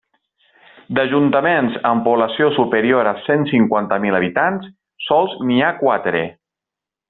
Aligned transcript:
D'ajuntaments 0.99 1.75
amb 1.89 2.03
població 2.07 2.49
superior 2.57 3.11
als 3.11 3.27
cent 3.29 3.45
cinquanta 3.53 4.01
mil 4.07 4.19
habitants, 4.21 4.73
sols 5.11 5.39
n'hi 5.51 5.63
ha 5.69 5.73
quatre. 5.85 6.25